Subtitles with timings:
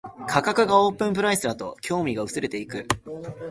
[0.27, 2.87] 価格がオープンプライスだと興味が薄れていく